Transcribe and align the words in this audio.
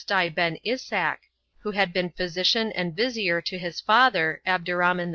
Hasdai 0.01 0.33
ben 0.33 0.57
Ishak, 0.65 1.19
who 1.59 1.69
had 1.73 1.93
been 1.93 2.09
physician 2.09 2.71
and 2.71 2.95
vizier 2.95 3.39
to 3.39 3.59
his 3.59 3.79
father, 3.79 4.41
Abderrhaman 4.47 5.09
II. 5.09 5.09